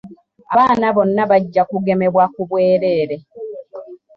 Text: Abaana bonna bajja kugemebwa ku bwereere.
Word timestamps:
Abaana 0.53 0.85
bonna 0.95 1.23
bajja 1.31 1.61
kugemebwa 1.69 2.23
ku 2.33 2.41
bwereere. 2.49 3.17